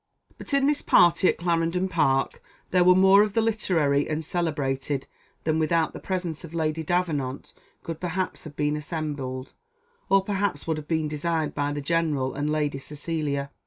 [0.39, 5.05] But in this party at Clarendon Park there were more of the literary and celebrated
[5.43, 9.53] than without the presence of Lady Davenant could perhaps have been assembled,
[10.09, 13.51] or perhaps would have been desired by the general and Lady Cecilia.